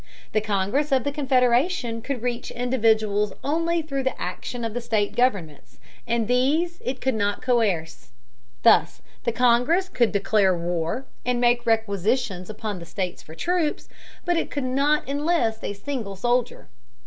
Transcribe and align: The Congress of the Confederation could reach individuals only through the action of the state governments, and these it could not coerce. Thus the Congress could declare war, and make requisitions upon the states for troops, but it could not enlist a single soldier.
The 0.31 0.41
Congress 0.41 0.91
of 0.91 1.03
the 1.03 1.11
Confederation 1.11 2.01
could 2.01 2.23
reach 2.23 2.49
individuals 2.49 3.33
only 3.43 3.83
through 3.83 4.01
the 4.01 4.19
action 4.19 4.65
of 4.65 4.73
the 4.73 4.81
state 4.81 5.15
governments, 5.15 5.77
and 6.07 6.27
these 6.27 6.79
it 6.83 7.01
could 7.01 7.13
not 7.13 7.43
coerce. 7.43 8.09
Thus 8.63 9.03
the 9.25 9.31
Congress 9.31 9.89
could 9.89 10.11
declare 10.11 10.57
war, 10.57 11.05
and 11.23 11.39
make 11.39 11.67
requisitions 11.67 12.49
upon 12.49 12.79
the 12.79 12.85
states 12.87 13.21
for 13.21 13.35
troops, 13.35 13.89
but 14.25 14.37
it 14.37 14.49
could 14.49 14.63
not 14.63 15.07
enlist 15.07 15.63
a 15.63 15.73
single 15.73 16.15
soldier. 16.15 16.67